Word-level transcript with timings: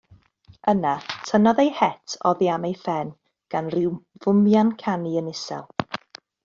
Yna, 0.71 0.93
tynnodd 1.31 1.61
ei 1.65 1.69
het 1.81 2.17
oddi 2.31 2.49
am 2.55 2.67
ei 2.71 2.73
phen, 2.87 3.13
gan 3.57 3.71
ryw 3.77 3.93
fwmian 4.25 4.77
canu 4.85 5.17
yn 5.23 5.35
isel. 5.37 5.75